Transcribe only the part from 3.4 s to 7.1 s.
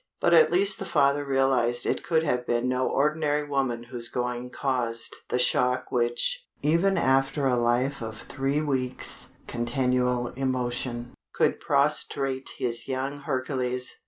woman whose going caused the shock which even